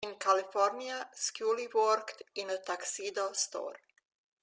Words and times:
In 0.03 0.15
California, 0.15 1.07
Scully 1.13 1.67
worked 1.67 2.23
in 2.33 2.49
a 2.49 2.57
tuxedo 2.57 3.33
store. 3.33 3.75